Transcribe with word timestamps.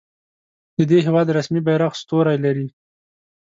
د 0.77 0.79
دې 0.89 0.99
هیواد 1.07 1.27
رسمي 1.37 1.61
بیرغ 1.67 1.93
ستوری 2.01 2.37
لري. 2.45 2.67